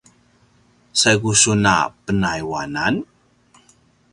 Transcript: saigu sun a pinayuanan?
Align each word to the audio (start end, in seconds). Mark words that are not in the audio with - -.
saigu 0.99 1.31
sun 1.41 1.61
a 1.73 1.75
pinayuanan? 2.03 2.95